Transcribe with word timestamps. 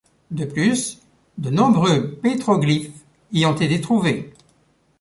De 0.31 0.45
plus, 0.45 0.99
de 1.37 1.51
nombreux 1.51 2.15
pétroglyphes 2.23 3.05
y 3.33 3.45
ont 3.45 3.53
été 3.55 3.79
trouvées. 3.81 4.33